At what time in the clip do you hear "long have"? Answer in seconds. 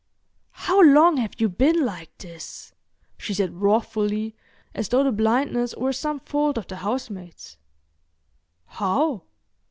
0.81-1.39